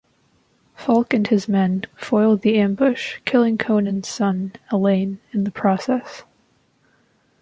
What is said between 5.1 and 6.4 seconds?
in the process.